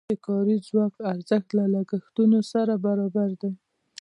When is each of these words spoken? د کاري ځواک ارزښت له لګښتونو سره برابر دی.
د 0.09 0.11
کاري 0.27 0.55
ځواک 0.67 0.95
ارزښت 1.11 1.49
له 1.57 1.65
لګښتونو 1.73 2.39
سره 2.51 2.73
برابر 2.85 3.29
دی. 3.41 3.51